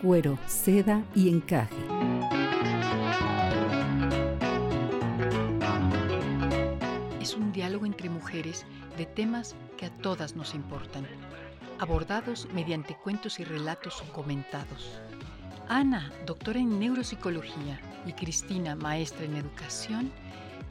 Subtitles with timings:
[0.00, 1.74] Cuero, seda y encaje.
[7.20, 8.64] Es un diálogo entre mujeres
[8.96, 11.06] de temas que a todas nos importan,
[11.78, 14.98] abordados mediante cuentos y relatos comentados.
[15.68, 20.10] Ana, doctora en neuropsicología, y Cristina, maestra en educación,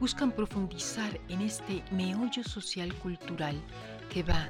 [0.00, 3.54] buscan profundizar en este meollo social cultural
[4.12, 4.48] que va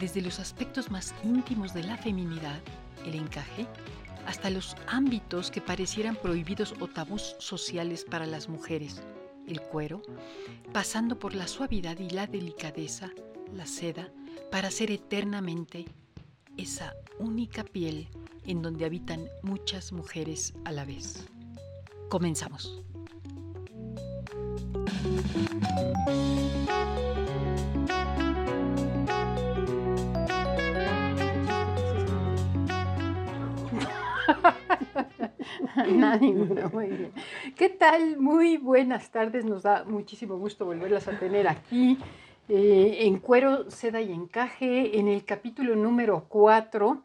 [0.00, 2.60] desde los aspectos más íntimos de la feminidad,
[3.06, 3.68] el encaje,
[4.26, 9.00] hasta los ámbitos que parecieran prohibidos o tabús sociales para las mujeres,
[9.46, 10.02] el cuero,
[10.72, 13.10] pasando por la suavidad y la delicadeza,
[13.52, 14.08] la seda,
[14.50, 15.84] para ser eternamente
[16.56, 18.08] esa única piel
[18.46, 21.26] en donde habitan muchas mujeres a la vez.
[22.08, 22.82] Comenzamos.
[37.56, 38.18] ¿Qué tal?
[38.18, 39.44] Muy buenas tardes.
[39.44, 41.98] Nos da muchísimo gusto volverlas a tener aquí
[42.48, 47.02] eh, en Cuero, Seda y Encaje, en el capítulo número 4.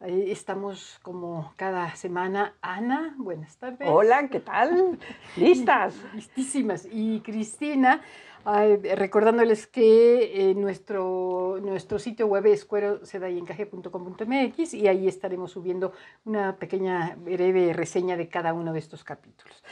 [0.00, 2.54] estamos como cada semana.
[2.60, 3.88] Ana, buenas tardes.
[3.90, 4.98] Hola, ¿qué tal?
[5.36, 5.96] ¿Listas?
[6.14, 6.86] Listísimas.
[6.90, 8.02] Y Cristina,
[8.94, 15.92] recordándoles que eh, nuestro, nuestro sitio web es cuerosedayencaje.com.mx y ahí estaremos subiendo
[16.24, 19.64] una pequeña breve reseña de cada uno de estos capítulos.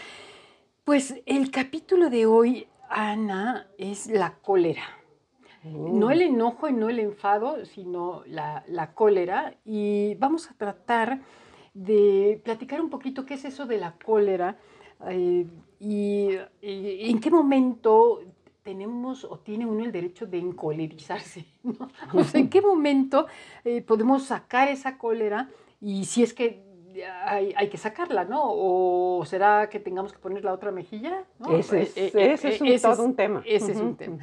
[0.83, 5.04] Pues el capítulo de hoy, Ana, es la cólera.
[5.65, 9.55] No el enojo y no el enfado, sino la, cólera.
[9.65, 11.21] Y vamos a tratar
[11.73, 14.59] de platicar un poquito qué es eso de la cólera
[15.09, 15.47] eh,
[15.81, 18.21] y, en qué momento
[18.63, 21.45] tenemos o tiene uno el derecho de encolerizarse.
[22.13, 23.27] O sea, en qué momento
[23.65, 25.49] eh, podemos sacar esa cólera
[25.81, 26.63] y si es que
[27.27, 28.43] hay, que sacarla, ¿no?
[28.45, 31.25] O será que tengamos que poner la otra mejilla.
[31.51, 33.43] Ese, es, eh, todo un tema.
[33.45, 34.19] Ese es un tema.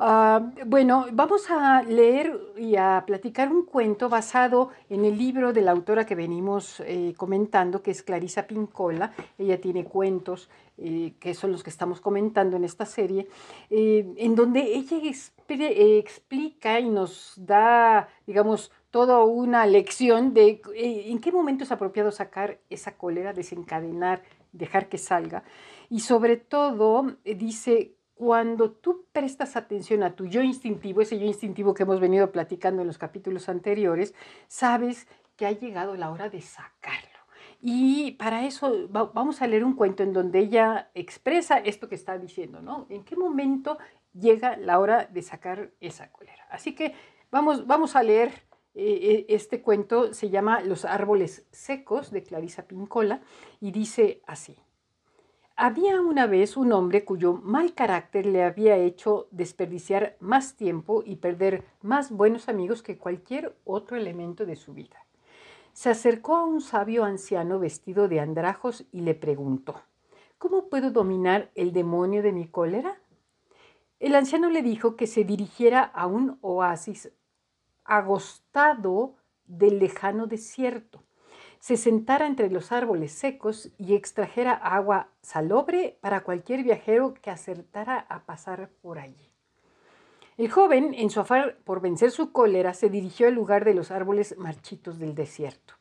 [0.00, 5.60] Ah, bueno, vamos a leer y a platicar un cuento basado en el libro de
[5.60, 9.12] la autora que venimos eh, comentando, que es Clarisa Pincola.
[9.38, 13.26] Ella tiene cuentos eh, que son los que estamos comentando en esta serie,
[13.70, 14.98] eh, en donde ella
[15.48, 22.60] explica y nos da, digamos, toda una lección de en qué momento es apropiado sacar
[22.70, 24.22] esa cólera, desencadenar,
[24.52, 25.42] dejar que salga.
[25.90, 31.72] Y sobre todo dice cuando tú prestas atención a tu yo instintivo, ese yo instintivo
[31.72, 34.12] que hemos venido platicando en los capítulos anteriores,
[34.48, 35.06] sabes
[35.36, 37.16] que ha llegado la hora de sacarlo.
[37.62, 42.18] Y para eso vamos a leer un cuento en donde ella expresa esto que está
[42.18, 42.86] diciendo, ¿no?
[42.90, 43.78] ¿En qué momento
[44.12, 46.44] llega la hora de sacar esa cólera?
[46.50, 46.94] Así que
[47.30, 48.30] vamos, vamos a leer
[48.74, 53.22] eh, eh, este cuento, se llama Los árboles secos de Clarisa Pincola
[53.60, 54.56] y dice así.
[55.60, 61.16] Había una vez un hombre cuyo mal carácter le había hecho desperdiciar más tiempo y
[61.16, 65.04] perder más buenos amigos que cualquier otro elemento de su vida.
[65.72, 69.82] Se acercó a un sabio anciano vestido de andrajos y le preguntó,
[70.38, 73.00] ¿Cómo puedo dominar el demonio de mi cólera?
[73.98, 77.10] El anciano le dijo que se dirigiera a un oasis
[77.82, 81.02] agostado del lejano desierto
[81.60, 88.06] se sentara entre los árboles secos y extrajera agua salobre para cualquier viajero que acertara
[88.08, 89.28] a pasar por allí.
[90.36, 93.90] El joven, en su afán por vencer su cólera, se dirigió al lugar de los
[93.90, 95.74] árboles marchitos del desierto.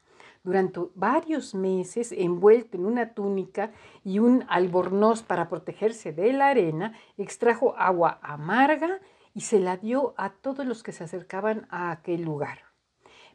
[0.44, 3.72] Durante varios meses, envuelto en una túnica
[4.04, 9.00] y un albornoz para protegerse de la arena, extrajo agua amarga
[9.34, 12.67] y se la dio a todos los que se acercaban a aquel lugar.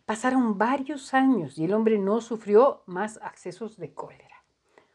[0.06, 4.42] Pasaron varios años y el hombre no sufrió más accesos de cólera.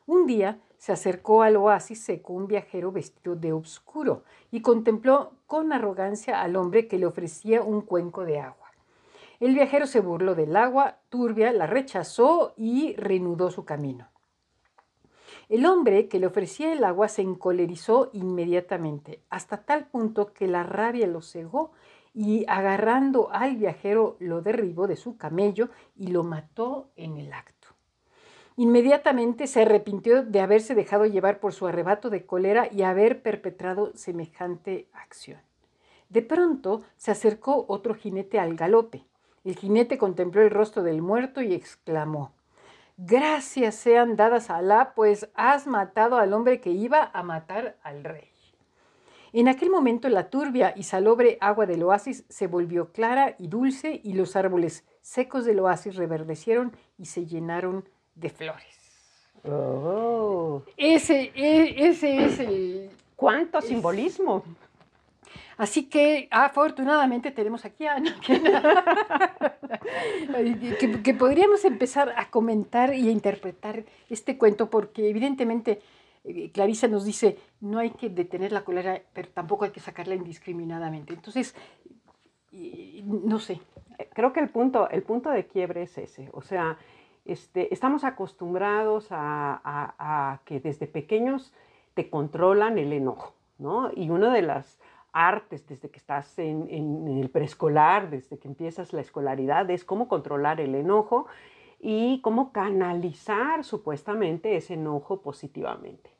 [0.05, 5.71] Un día se acercó al oasis seco un viajero vestido de oscuro y contempló con
[5.73, 8.67] arrogancia al hombre que le ofrecía un cuenco de agua.
[9.39, 14.09] El viajero se burló del agua turbia, la rechazó y reanudó su camino.
[15.49, 20.63] El hombre que le ofrecía el agua se encolerizó inmediatamente, hasta tal punto que la
[20.63, 21.71] rabia lo cegó
[22.13, 27.68] y agarrando al viajero lo derribó de su camello y lo mató en el acto.
[28.59, 33.92] Inmediatamente se arrepintió de haberse dejado llevar por su arrebato de cólera y haber perpetrado
[33.95, 35.39] semejante acción.
[36.09, 39.06] De pronto se acercó otro jinete al galope.
[39.44, 42.31] El jinete contempló el rostro del muerto y exclamó,
[42.98, 48.04] gracias sean dadas a Alá, pues has matado al hombre que iba a matar al
[48.04, 48.31] rey.
[49.37, 54.01] En aquel momento la turbia y salobre agua del oasis se volvió clara y dulce
[54.03, 58.79] y los árboles secos del oasis reverdecieron y se llenaron de flores.
[59.47, 60.63] Oh.
[60.75, 62.89] Ese, e, ese es el...
[63.15, 64.43] ¿Cuánto simbolismo?
[65.57, 68.15] Así que afortunadamente tenemos aquí a Ana,
[71.03, 75.81] que, podríamos empezar a comentar y a interpretar este cuento, porque evidentemente
[76.53, 81.13] Clarisa nos dice, no hay que detener la cólera, pero tampoco hay que sacarla indiscriminadamente.
[81.13, 81.56] Entonces,
[83.03, 83.62] no sé.
[84.13, 86.29] Creo que el punto, el punto de quiebre es ese.
[86.33, 86.77] O sea,
[87.25, 91.53] este, estamos acostumbrados a, a que desde pequeños
[91.94, 93.89] te controlan el enojo, ¿no?
[93.95, 94.80] Y una de las
[95.18, 100.62] artes desde que estás en, el preescolar, desde que empiezas la escolaridad, es cómo controlar
[100.62, 101.25] el enojo
[101.79, 106.12] y cómo canalizar supuestamente ese enojo positivamente.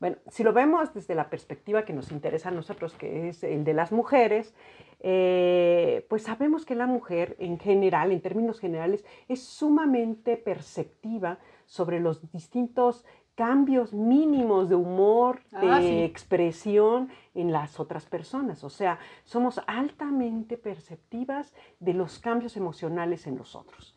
[0.00, 3.64] Bueno, si lo vemos desde la perspectiva que nos interesa a nosotros, que es el
[3.64, 4.54] de las mujeres,
[5.00, 12.00] eh, pues sabemos que la mujer en general, en términos generales, es sumamente perceptiva sobre
[12.00, 13.04] los distintos
[13.34, 18.62] cambios mínimos de humor, ah, de expresión en las otras personas.
[18.62, 23.96] O sea, somos altamente perceptivas de los cambios emocionales en los otros.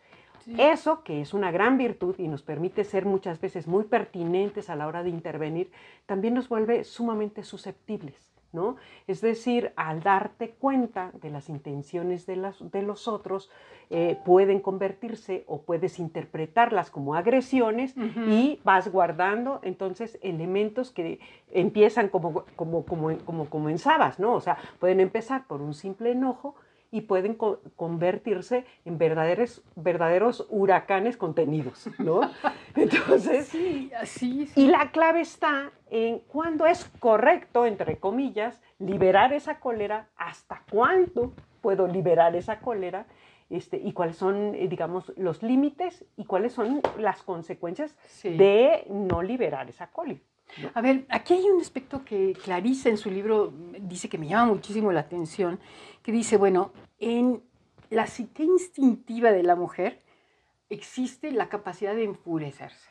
[0.57, 4.75] Eso, que es una gran virtud y nos permite ser muchas veces muy pertinentes a
[4.75, 5.71] la hora de intervenir,
[6.05, 8.27] también nos vuelve sumamente susceptibles.
[8.53, 8.77] ¿no?
[9.07, 13.49] Es decir, al darte cuenta de las intenciones de, las, de los otros,
[13.89, 21.19] eh, pueden convertirse o puedes interpretarlas como agresiones y vas guardando entonces elementos que
[21.51, 24.33] empiezan como, como, como, como comenzabas, ¿no?
[24.33, 26.55] O sea, pueden empezar por un simple enojo,
[26.91, 32.21] y pueden convertirse en verdaderos, verdaderos huracanes contenidos, ¿no?
[32.75, 39.59] Entonces, sí, así, y la clave está en cuándo es correcto, entre comillas, liberar esa
[39.59, 43.05] cólera, hasta cuándo puedo liberar esa cólera,
[43.49, 49.21] este, y cuáles son, eh, digamos, los límites y cuáles son las consecuencias de no
[49.21, 50.19] liberar esa cólera.
[50.73, 54.53] A ver, aquí hay un aspecto que Clarice en su libro dice que me llama
[54.53, 55.59] muchísimo la atención,
[56.01, 57.43] que dice, bueno, en
[57.89, 60.01] la psique instintiva de la mujer
[60.69, 62.89] existe la capacidad de enfurecerse.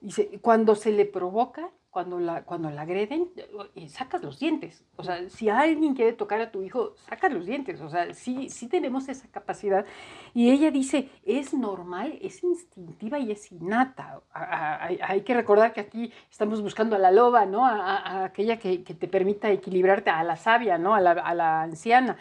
[0.00, 3.30] Dice, cuando se le provoca, cuando la, cuando la agreden,
[3.74, 4.82] eh, sacas los dientes.
[4.96, 7.82] O sea, si alguien quiere tocar a tu hijo, sacas los dientes.
[7.82, 9.84] O sea, sí, sí tenemos esa capacidad.
[10.32, 14.22] Y ella dice, es normal, es instintiva y es innata.
[14.32, 17.66] hay que recordar que aquí estamos buscando a la loba, ¿no?
[17.66, 20.94] A, aquella que, te permita equilibrarte, a la sabia, ¿no?
[20.94, 22.16] A la, anciana.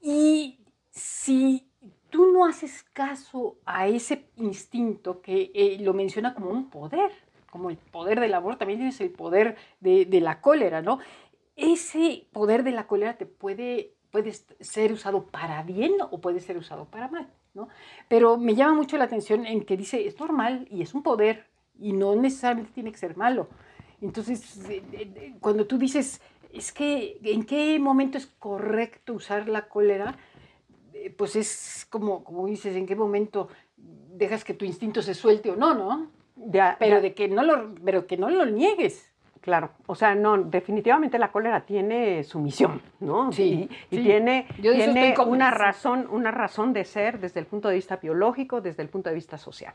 [0.00, 1.68] Y si
[2.08, 7.25] tú no haces caso a ese instinto que eh, lo menciona como un poder,
[7.56, 10.98] como el poder del amor, también tienes el poder de, la cólera, ¿no?
[11.56, 16.58] Ese poder de la cólera te puede, puede ser usado para bien o puede ser
[16.58, 17.68] usado para mal, ¿no?
[18.08, 21.46] Pero me llama mucho la atención en que dice, es normal y es un poder
[21.78, 23.48] y no necesariamente tiene que ser malo.
[24.02, 24.60] Entonces,
[25.40, 26.20] cuando tú dices,
[26.52, 30.18] es que, ¿en qué momento es correcto usar la cólera?
[30.92, 33.48] Eh, pues es como, como dices, ¿en qué momento
[33.78, 36.15] dejas que tu instinto se suelte o no, no?
[36.78, 39.12] Pero, De que no lo, pero que no lo niegues.
[39.40, 43.30] Claro, o sea, no, definitivamente la cólera tiene su misión, ¿no?
[43.30, 43.70] Sí.
[43.92, 48.60] Y, tiene, tiene una, razón, una razón de ser desde el punto de vista biológico,
[48.60, 49.74] desde el punto de vista social.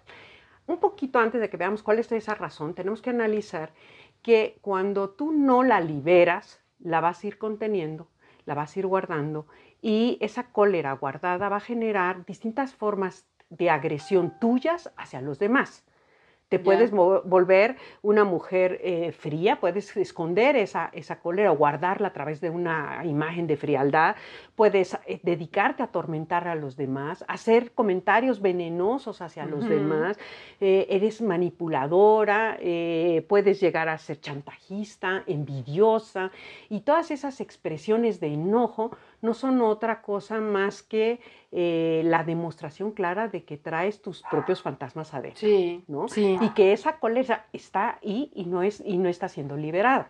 [0.67, 3.72] Un poquito antes de que veamos cuál es esa razón, tenemos que analizar
[4.22, 8.10] que cuando tú no la liberas, la vas a ir conteniendo,
[8.46, 9.48] la vas a ir guardando
[9.81, 15.86] y esa cólera guardada va a generar distintas formas de agresión tuyas hacia los demás.
[16.51, 22.12] Te puedes volver una mujer eh, fría, puedes esconder esa, esa cólera o guardarla a
[22.13, 24.17] través de una imagen de frialdad,
[24.53, 30.20] puedes eh, dedicarte a atormentar a los demás, hacer comentarios venenosos hacia los demás,
[30.60, 32.58] eh, eres manipuladora,
[33.29, 36.31] puedes llegar a ser chantajista, envidiosa
[36.67, 38.91] y todas esas expresiones de enojo
[39.22, 41.20] no son otra cosa más que
[41.51, 45.40] eh, la demostración clara de que traes tus propios fantasmas adentro.
[45.40, 46.08] Sí, ¿no?
[46.08, 46.38] sí.
[46.42, 50.10] Y que esa cólera está ahí y no, es, y no está siendo liberada.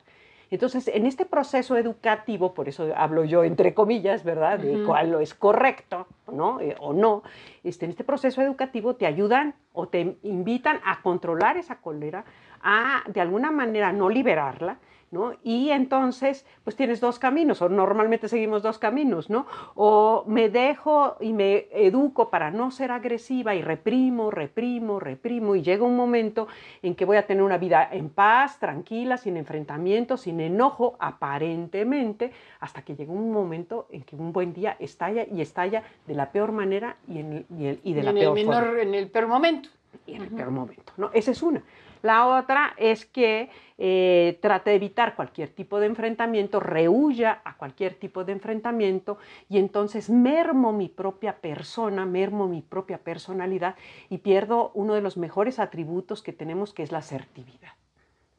[0.51, 4.59] Entonces, en este proceso educativo, por eso hablo yo entre comillas, ¿verdad?
[4.59, 6.59] De cuál es correcto ¿no?
[6.59, 7.23] Eh, o no,
[7.63, 12.25] este, en este proceso educativo te ayudan o te invitan a controlar esa cólera,
[12.61, 14.77] a de alguna manera no liberarla,
[15.11, 15.33] ¿no?
[15.43, 19.45] Y entonces, pues tienes dos caminos, o normalmente seguimos dos caminos, ¿no?
[19.75, 25.61] O me dejo y me educo para no ser agresiva y reprimo, reprimo, reprimo, y
[25.61, 26.47] llega un momento
[26.81, 32.31] en que voy a tener una vida en paz, tranquila, sin enfrentamiento, sin enojo, aparentemente,
[32.61, 36.31] hasta que llega un momento en que un buen día estalla y estalla de la
[36.31, 37.45] peor manera y, en
[37.83, 38.81] y, de la peor forma.
[38.81, 39.69] En el peor momento.
[40.05, 41.11] Y en el peor momento, ¿no?
[41.13, 41.61] Esa es una.
[42.01, 47.95] La otra es que eh, trate de evitar cualquier tipo de enfrentamiento, rehuya a cualquier
[47.95, 49.17] tipo de enfrentamiento
[49.49, 53.75] y entonces mermo mi propia persona, mermo mi propia personalidad
[54.09, 57.71] y pierdo uno de los mejores atributos que tenemos que es la asertividad.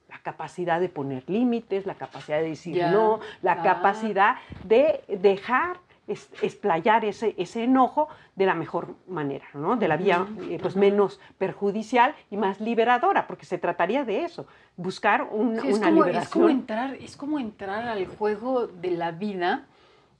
[0.08, 5.78] La capacidad de poner límites, la capacidad de decir no, la capacidad de dejar
[6.12, 9.76] explayar ese, ese enojo de la mejor manera, ¿no?
[9.76, 14.46] de la vía eh, pues, menos perjudicial y más liberadora, porque se trataría de eso,
[14.76, 16.22] buscar un, una como, liberación.
[16.22, 19.66] Es como, entrar, es como entrar al juego de la vida,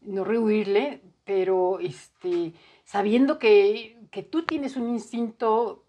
[0.02, 2.52] no rehuirle, pero este,
[2.84, 5.81] sabiendo que, que tú tienes un instinto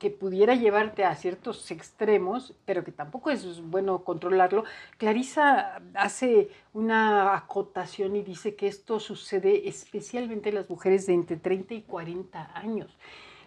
[0.00, 4.64] que pudiera llevarte a ciertos extremos, pero que tampoco es bueno controlarlo.
[4.96, 11.36] Clarisa hace una acotación y dice que esto sucede especialmente en las mujeres de entre
[11.36, 12.96] 30 y 40 años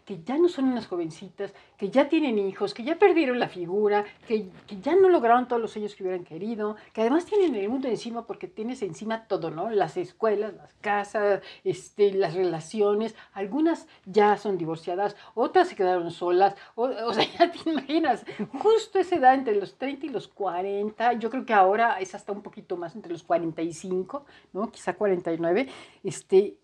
[0.06, 4.06] que ya no son unas jovencitas, que ya tienen hijos, que ya perdieron la figura,
[4.28, 4.50] que,
[4.82, 8.26] ya no lograron todos los sueños que hubieran querido, que además tienen el mundo encima
[8.26, 9.70] porque tienes encima todo, ¿no?
[9.70, 16.56] Las escuelas, las casas, este, las relaciones, algunas ya son divorciadas, otras se quedaron solas,
[16.76, 18.26] o, o sea, ya te imaginas,
[18.60, 22.32] justo esa edad entre los 30 y los 40, yo creo que ahora es hasta
[22.32, 24.72] un poquito más entre los 45, ¿no?
[24.72, 25.70] Quizá 49,
[26.04, 26.58] este,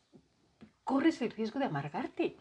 [0.84, 2.36] corres el riesgo de amargarte.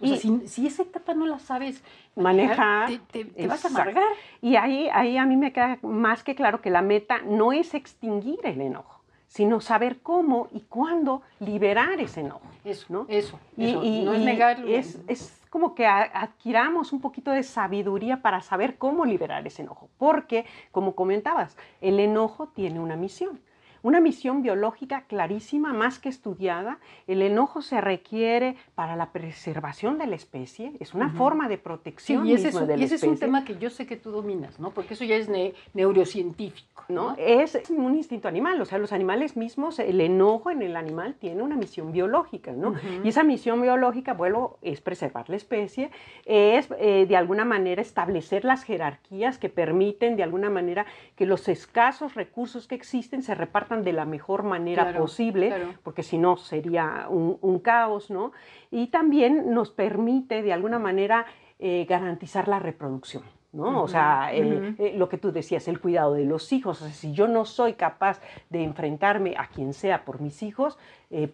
[0.00, 1.82] O sea, si, esa etapa no la sabes
[2.16, 4.02] manejar, te, vas a amargar.
[4.40, 7.74] Y ahí, ahí a mí me queda más que claro que la meta no es
[7.74, 12.42] extinguir el enojo, sino saber cómo y cuándo liberar ese enojo.
[12.64, 13.06] Eso, ¿no?
[13.08, 14.66] Eso, y, no es negarlo.
[14.66, 19.88] Es, es como que adquiramos un poquito de sabiduría para saber cómo liberar ese enojo.
[19.98, 23.40] Porque, como comentabas, el enojo tiene una misión
[23.82, 26.78] una misión biológica clarísima, más que estudiada.
[27.06, 32.26] El enojo se requiere para la preservación de la especie, es una forma de protección
[32.26, 34.58] y ese, es, un, y ese es un tema que yo sé que tú dominas,
[34.60, 34.70] ¿no?
[34.70, 35.28] Porque eso ya es
[35.74, 36.72] neurocientífico.
[36.88, 37.14] ¿no?
[37.18, 41.42] Es un instinto animal, o sea, los animales mismos, el enojo en el animal tiene
[41.42, 42.74] una misión biológica, ¿no?
[43.04, 45.90] Y esa misión biológica, vuelvo, es preservar la especie,
[46.24, 50.86] es eh, de alguna manera establecer las jerarquías que permiten de alguna manera
[51.16, 55.52] que los escasos recursos que existen se repartan de la mejor manera posible,
[55.82, 58.32] porque si no sería un, caos, ¿no?
[58.70, 61.26] Y también nos permite de alguna manera
[61.58, 63.22] eh, garantizar la reproducción.
[63.52, 63.82] ¿no?
[63.82, 66.80] O sea, eh, eh, lo que tú decías, el cuidado de los hijos.
[66.80, 70.78] O sea, si yo no soy capaz de enfrentarme a quien sea por mis hijos,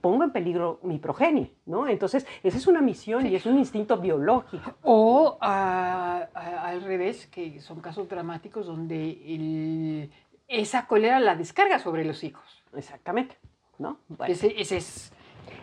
[0.01, 1.87] pongo en peligro mi progenie, ¿no?
[1.87, 4.75] Entonces, esa es una misión y es un instinto biológico.
[4.83, 10.11] O al revés, que son casos dramáticos donde el,
[10.49, 12.65] esa cólera la descarga sobre los hijos.
[12.75, 13.37] Exactamente,
[13.79, 13.99] ¿no?
[14.27, 15.13] Ese, es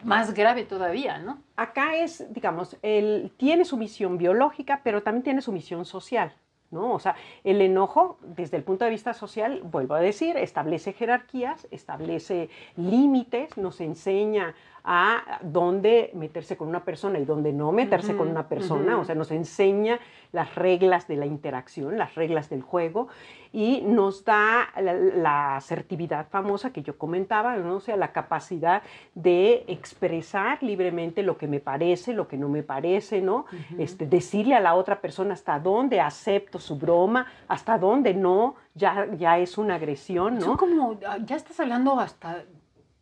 [0.04, 1.42] más grave todavía, ¿no?
[1.56, 6.34] Acá es, digamos, él tiene su misión biológica, pero también tiene su misión social.
[6.72, 6.94] ¿No?
[6.94, 11.68] O sea, el enojo, desde el punto de vista social, vuelvo a decir, establece jerarquías,
[11.72, 14.56] establece límites, nos enseña
[14.88, 19.15] a dónde meterse con una persona y dónde no meterse con una persona, o sea,
[19.15, 20.00] nos enseña
[20.32, 23.08] las reglas de la interacción, las reglas del juego
[23.51, 27.77] y nos da la, asertividad famosa que yo comentaba, ¿no?
[27.77, 28.84] o sea, la capacidad
[29.15, 33.46] de expresar libremente lo que me parece, lo que no me parece, ¿no?
[33.80, 39.08] este, decirle a la otra persona hasta dónde acepto su broma, hasta dónde no, ya,
[39.18, 40.58] ya es una agresión, ¿no?
[40.58, 42.44] como, ah, ya estás hablando hasta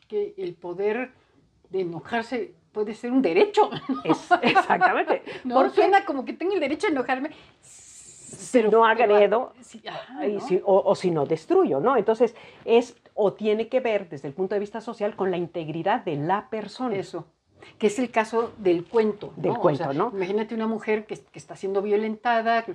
[0.07, 1.11] que el poder
[1.73, 3.69] de enojarse puede ser un derecho.
[4.41, 5.23] exactamente.
[5.43, 7.31] no suena como que tengo el derecho a enojarme.
[8.51, 9.53] Pero no agredo
[10.63, 11.97] o, si no destruyo, ¿no?
[11.97, 16.03] Entonces es o tiene que ver desde el punto de vista social con la integridad
[16.03, 16.95] de la persona.
[16.95, 17.25] Eso
[17.77, 19.33] que es el caso del cuento.
[19.35, 20.11] Del cuento, ¿no?
[20.13, 22.65] Imagínate una mujer que, que, está siendo violentada,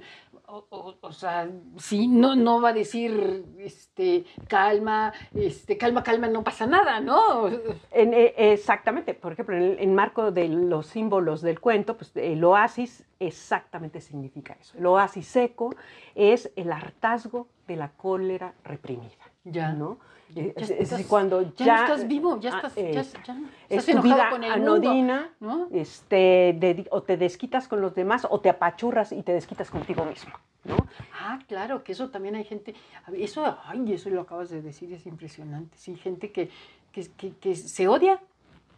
[0.50, 6.66] o, sea, sí, no, no va a decir, este, calma, este, calma, calma, no pasa
[6.66, 7.49] nada, ¿no?
[7.92, 13.04] Eh, exactamente, por ejemplo, en el marco de los símbolos del cuento, pues el oasis
[13.21, 14.78] exactamente significa eso.
[14.78, 15.75] El oasis seco
[16.14, 19.27] es el hartazgo de la cólera reprimida.
[19.50, 19.72] Ya.
[19.72, 19.98] ¿no?
[20.36, 23.02] Eh, Ya es- es estás- cuando Ya, ya, no estás vivo, ya estás, eh, ya,
[23.24, 25.68] ya no- es estás tu vida con el mundo, anodina, ¿no?
[25.72, 30.04] este, dedi- o te desquitas con los demás, o te apachurras y te desquitas contigo
[30.04, 30.32] mismo,
[30.64, 30.76] ¿no?
[31.18, 32.74] Ah, claro, que eso también hay gente,
[33.14, 36.50] eso, ay, eso lo acabas de decir, es impresionante, sí, gente que,
[36.92, 38.20] que, que, que se odia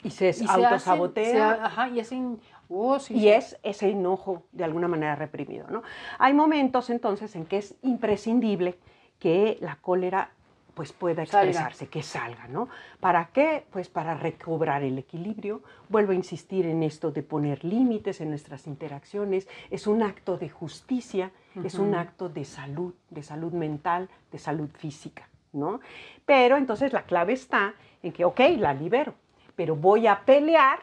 [0.04, 1.56] Y se y autosabotea.
[1.56, 3.28] se ajá, y hacen, oh, sí, Y sí.
[3.28, 5.66] es ese enojo de alguna manera reprimido.
[5.68, 5.82] ¿no?
[6.18, 8.78] Hay momentos entonces en que es imprescindible
[9.18, 10.30] que la cólera
[10.74, 11.48] pues pueda Salga.
[11.48, 12.68] expresarse, que salga, ¿no?
[13.00, 13.64] ¿Para qué?
[13.70, 15.62] Pues para recobrar el equilibrio.
[15.88, 19.48] Vuelvo a insistir en esto de poner límites en nuestras interacciones.
[19.70, 21.32] Es un acto de justicia,
[21.64, 25.80] es un acto de salud, de salud mental, de salud física, ¿no?
[26.24, 29.14] Pero entonces la clave está en que, ok, la libero,
[29.56, 30.80] pero voy a pelear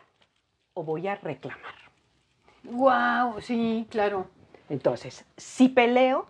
[0.74, 1.75] o voy a reclamar.
[2.63, 4.27] Wow, sí, claro.
[4.70, 6.27] Entonces, si peleo,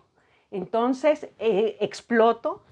[0.50, 2.62] entonces eh, exploto,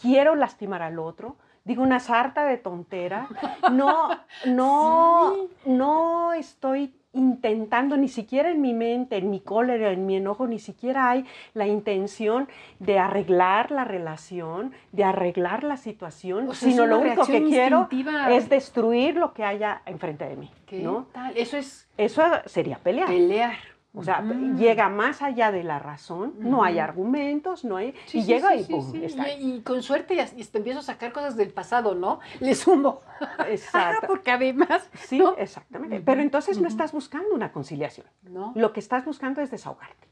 [0.00, 3.28] quiero lastimar al otro, digo una sarta de tontera,
[3.72, 4.08] no,
[4.46, 10.46] no, no estoy intentando, ni siquiera en mi mente, en mi cólera, en mi enojo,
[10.46, 16.70] ni siquiera hay la intención de arreglar la relación, de arreglar la situación, O sea,
[16.70, 17.88] sino lo único que quiero
[18.30, 21.06] es destruir lo que haya enfrente de mí, ¿Qué ¿no?
[21.12, 21.36] tal?
[21.36, 23.08] Eso es Eso sería pelear.
[23.08, 23.56] pelear.
[23.92, 24.22] O sea,
[24.56, 27.92] llega más allá de la razón, no hay argumentos, no hay...
[28.06, 30.58] Sí, y sí, llega sí, y sí, pum, está Y, con suerte ya- y te
[30.58, 32.20] empiezo a sacar cosas del pasado, ¿no?
[32.38, 33.00] Le sumo.
[33.20, 34.06] Ah, Exacto.
[34.06, 35.34] porque además, Sí, ¿no?
[35.36, 36.00] exactamente.
[36.02, 38.06] Pero entonces no estás buscando una conciliación.
[38.22, 38.52] ¿no?
[38.54, 40.06] Lo que estás buscando es desahogarte.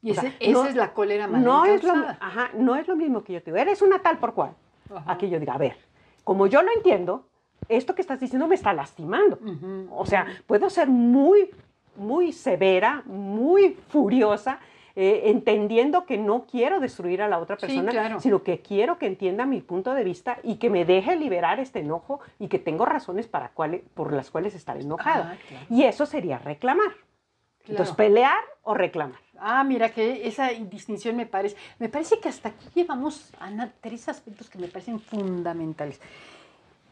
[0.00, 2.96] Y sea, esa no- es la cólera mal No es, lo, ajá, no es lo
[2.96, 4.52] mismo que yo te digo, eres una tal por cual.
[4.90, 5.12] Ajá.
[5.12, 5.76] A que yo diga, a ver,
[6.24, 7.26] como yo lo entiendo,
[7.68, 9.38] esto que estás diciendo me está lastimando.
[9.90, 11.50] O sea, puedo ser muy,
[11.98, 14.60] muy severa, muy furiosa,
[14.96, 18.18] eh, entendiendo que no quiero destruir a la otra Sí, persona, claro.
[18.20, 21.80] sino que quiero que entienda mi punto de vista y que me deje liberar este
[21.80, 25.34] enojo y que tengo razones para cuales, por las cuales estar enojada.
[25.34, 25.66] Ah, claro.
[25.70, 26.90] Y eso sería reclamar.
[27.68, 29.20] Entonces, pelear o reclamar.
[29.38, 34.08] Ah, mira que esa distinción me parece, me parece que hasta aquí llevamos, Ana, tres
[34.08, 36.00] aspectos que me parecen fundamentales.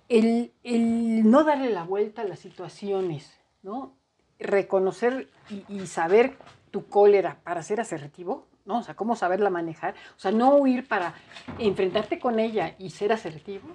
[0.08, 3.94] El, el no darle la vuelta a las situaciones, ¿no?
[4.38, 6.36] Reconocer y, y saber
[6.70, 8.80] tu cólera para ser asertivo, ¿no?
[8.80, 9.94] O sea, cómo saberla manejar.
[10.16, 11.14] O sea, no huir para
[11.58, 13.68] enfrentarte con ella y ser asertivo.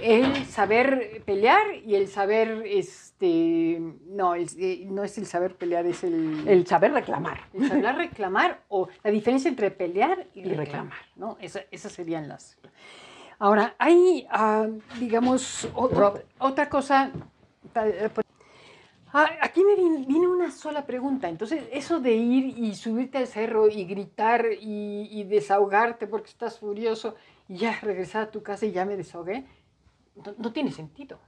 [0.00, 5.86] El saber pelear y el saber, este, no, el- eh, no es el saber pelear,
[5.86, 6.46] es el...
[6.46, 7.40] El saber reclamar.
[7.54, 10.98] El saber reclamar o la diferencia entre pelear y, Y reclamar, reclamar.
[11.16, 11.38] ¿no?
[11.40, 12.58] Esa- esas serían las.
[13.38, 14.66] Ahora, hay, ah,
[15.00, 15.68] digamos,
[16.38, 17.10] otra cosa.
[19.16, 21.28] Ah, aquí me viene una sola pregunta.
[21.28, 27.14] Entonces, eso de ir y subirte al cerro y gritar y, desahogarte porque estás furioso
[27.48, 29.44] y ya regresar a tu casa y ya me desahogué,
[30.36, 31.20] no, tiene sentido.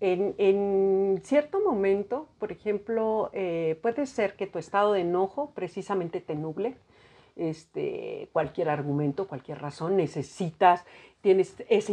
[0.00, 6.22] En, en cierto momento, por ejemplo, eh, puede ser que tu estado de enojo precisamente
[6.22, 6.78] te nuble.
[7.36, 10.84] Este, cualquier argumento, cualquier razón, necesitas,
[11.22, 11.92] tienes ese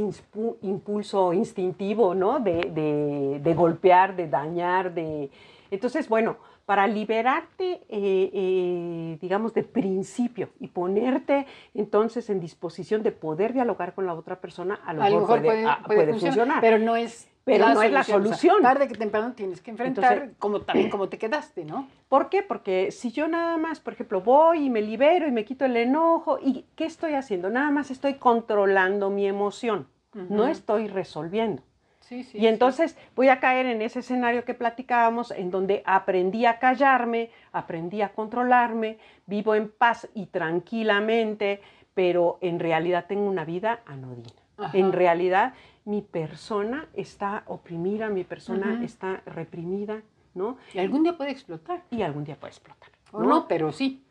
[0.61, 2.39] impulso instintivo, ¿no?
[2.39, 5.29] De, de- de golpear, de dañar, de...
[5.71, 13.11] Entonces, bueno, para liberarte, eh, eh, digamos, de principio y ponerte entonces en disposición de
[13.11, 15.97] poder dialogar con la otra persona, a lo, A mejor, mejor puede, puede, ah, puede
[15.99, 16.61] puede funcionar, funcionar.
[16.61, 18.61] pero no es Pero no es la solución.
[18.61, 21.87] tarde que temprano tienes que enfrentar Entonces- como también como te quedaste, ¿no?
[22.07, 22.43] ¿Por qué?
[22.43, 25.75] Porque si yo nada más, por ejemplo, voy y me libero y me quito el
[25.77, 27.49] enojo, ¿y qué estoy haciendo?
[27.49, 31.61] Nada más estoy controlando mi emoción, no estoy resolviendo.
[32.01, 32.39] Sí, sí.
[32.39, 37.29] Y entonces voy a caer en ese escenario que platicábamos, en donde aprendí a callarme,
[37.51, 41.61] aprendí a controlarme, vivo en paz y tranquilamente,
[41.93, 44.29] pero en realidad tengo una vida anodina.
[44.57, 44.77] Ajá.
[44.77, 45.53] En realidad
[45.89, 50.01] mi persona está oprimida, mi persona está reprimida,
[50.35, 50.57] ¿no?
[50.73, 51.81] Y algún día puede explotar.
[51.89, 52.89] Y algún día puede explotar.
[53.11, 54.03] O no, pero sí.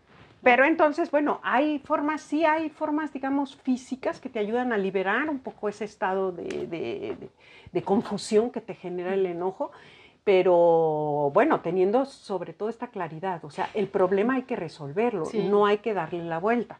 [0.42, 5.28] Pero entonces, bueno, hay formas, sí hay formas, digamos, físicas que te ayudan a liberar
[5.30, 7.30] un poco ese estado de, de- de-
[7.72, 9.70] de confusión que te genera el enojo,
[10.24, 15.48] pero bueno, teniendo sobre todo esta claridad, o sea, el problema hay que resolverlo, Sí.
[15.48, 16.78] no hay que darle la vuelta.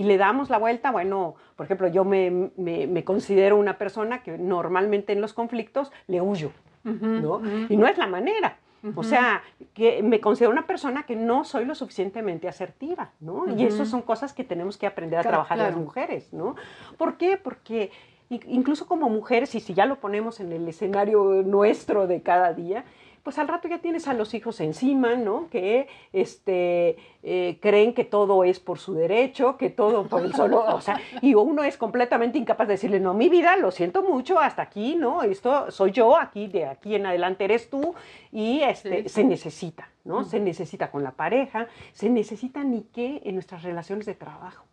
[0.00, 4.22] Y le damos la vuelta, bueno, por ejemplo, yo me, me- me considero una persona
[4.22, 6.52] que normalmente en los conflictos le huyo,
[6.84, 7.42] ¿no?
[7.68, 8.56] Y no es la manera.
[8.96, 9.42] O sea,
[9.74, 13.44] que me considero una persona que no soy lo suficientemente asertiva, ¿no?
[13.54, 15.82] Y eso son cosas que tenemos que aprender a Claro, trabajar las claro.
[15.82, 16.54] mujeres, ¿no?
[16.96, 17.36] ¿Por qué?
[17.36, 17.90] Porque
[18.30, 22.84] incluso como mujeres, y si ya lo ponemos en el escenario nuestro de cada día,
[23.22, 25.48] pues al rato ya tienes a los hijos encima, ¿no?
[25.50, 30.64] Que este, eh, creen que todo es por su derecho, que todo por el solo,
[30.74, 34.38] o sea, y uno es completamente incapaz de decirle, no, mi vida, lo siento mucho,
[34.38, 35.22] hasta aquí, ¿no?
[35.22, 37.94] Esto soy yo, aquí, de aquí en adelante eres tú,
[38.32, 40.24] y este, se necesita, ¿no?
[40.24, 44.64] Se necesita con la pareja, se necesita ni qué en nuestras relaciones de trabajo.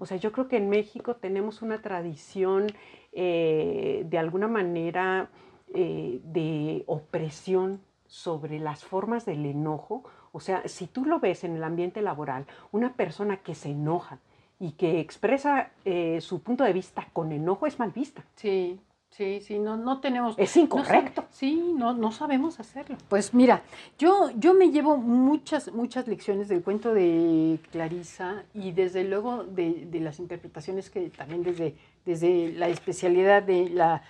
[0.00, 2.66] O sea, yo creo que en México tenemos una tradición
[3.12, 5.28] eh, de alguna manera
[5.72, 6.03] eh,
[6.34, 10.04] de opresión sobre las formas del enojo.
[10.32, 14.18] O sea, si tú lo ves en el ambiente laboral, una persona que se enoja
[14.60, 18.24] y que expresa eh, su punto de vista con enojo es mal vista.
[18.36, 18.78] Sí,
[19.16, 20.34] Sí, sí, no, no tenemos...
[20.38, 21.24] Es incorrecto.
[21.30, 22.96] sí, no, no sabemos hacerlo.
[23.08, 23.62] Pues mira,
[23.96, 29.86] yo, yo me llevo muchas, muchas lecciones del cuento de Clarisa y desde luego de,
[30.00, 34.02] las interpretaciones que también desde, desde la especialidad de la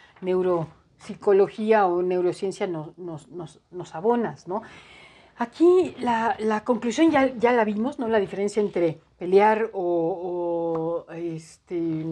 [1.05, 4.63] neuropsicología o neurociencia nos, nos, abonas, ¿no?
[5.37, 8.09] Aquí la, conclusión ya, ya, la vimos, ¿no?
[8.09, 12.05] La diferencia entre pelear o, o este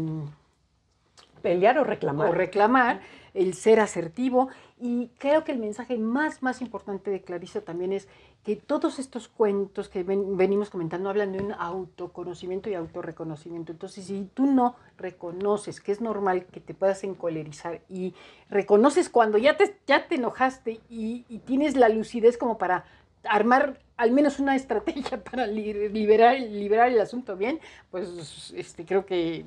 [1.43, 2.29] Pelear o reclamar.
[2.29, 3.01] O reclamar,
[3.35, 4.49] el ser asertivo.
[4.81, 8.09] Y creo que el mensaje más, más importante de Clarisa también es
[8.45, 13.71] que todos estos cuentos que venimos comentando hablan de un autoconocimiento y autorreconocimiento.
[13.71, 18.15] Entonces, si tú no reconoces que es normal que te puedas encolerizar y
[18.51, 22.85] reconoces cuando ya te, ya te enojaste y, y tienes la lucidez como para
[23.25, 29.45] armar al menos una estrategia para liberar, liberar el asunto bien, pues este, creo que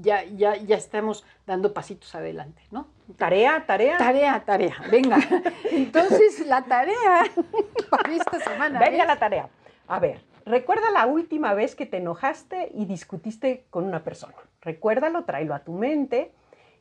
[0.00, 2.88] ya, ya, ya estamos dando pasitos adelante, ¿no?
[3.16, 3.98] Tarea, tarea.
[3.98, 4.76] Tarea, tarea.
[4.90, 5.18] Venga.
[5.70, 7.24] Entonces, la tarea
[7.90, 8.78] para esta semana.
[8.78, 9.48] Venga la tarea.
[9.86, 14.34] A ver, recuerda la última vez que te enojaste y discutiste con una persona.
[14.60, 16.32] Recuérdalo, tráelo a tu mente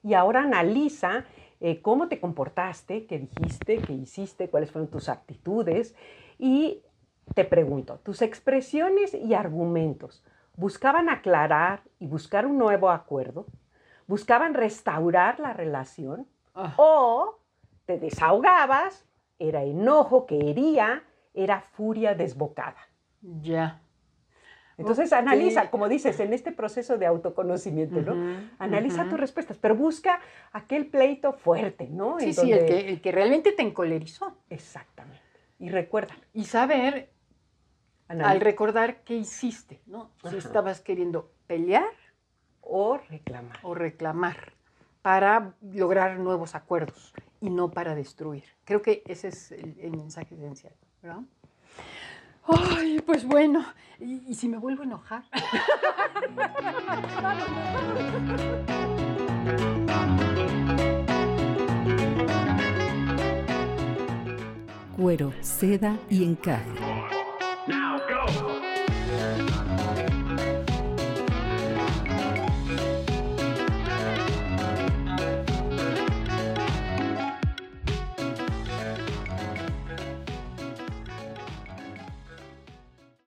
[0.03, 1.25] y ahora analiza
[1.61, 5.95] eh, cómo te comportaste, qué dijiste, qué hiciste, cuáles fueron tus actitudes
[6.37, 6.81] y
[7.33, 10.23] te pregunto, tus expresiones y argumentos
[10.57, 13.45] buscaban aclarar y buscar un nuevo acuerdo,
[14.07, 16.73] buscaban restaurar la relación ah.
[16.77, 17.39] o
[17.85, 19.05] te desahogabas,
[19.39, 22.87] era enojo que hería, era furia desbocada.
[23.21, 23.81] Ya.
[24.77, 28.37] Entonces analiza, como dices, en este proceso de autoconocimiento, ¿no?
[28.59, 30.19] Analiza tus respuestas, pero busca
[30.51, 32.19] aquel pleito fuerte, ¿no?
[32.19, 34.37] Sí, sí, el, que, el que realmente te encolerizó.
[34.49, 35.21] Exactamente.
[35.59, 36.15] Y recuerda.
[36.33, 37.09] Y saber
[38.07, 40.11] al recordar qué hiciste, ¿no?
[40.29, 41.91] Si estabas queriendo pelear
[42.61, 43.59] o reclamar.
[43.63, 44.53] O reclamar
[45.01, 48.43] para lograr nuevos acuerdos y no para destruir.
[48.63, 51.21] Creo que ese es el, mensaje esencial, ¿verdad?
[52.47, 53.63] Ay, pues bueno,
[53.99, 55.23] ¿y, si me vuelvo a enojar?
[64.95, 67.24] Cuero, seda y encaje.
[68.27, 68.54] go.